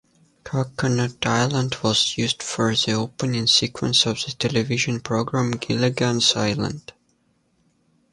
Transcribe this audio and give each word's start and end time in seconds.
Coconut 0.43 1.23
Island 1.27 1.77
was 1.83 2.17
used 2.17 2.41
for 2.41 2.73
the 2.75 2.93
opening 2.93 3.45
sequence 3.45 4.07
of 4.07 4.15
the 4.25 4.31
television 4.31 4.99
program 4.99 5.51
"Gilligan's 5.51 6.35
Island". 6.35 6.93